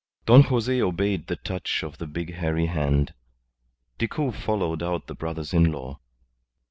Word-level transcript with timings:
Don 0.25 0.41
Jose 0.41 0.81
obeyed 0.81 1.27
the 1.27 1.35
touch 1.35 1.83
of 1.83 1.99
the 1.99 2.07
big 2.07 2.33
hairy 2.33 2.65
hand. 2.65 3.13
Decoud 3.99 4.33
followed 4.35 4.81
out 4.81 5.05
the 5.05 5.13
brothers 5.13 5.53
in 5.53 5.71
law. 5.71 5.99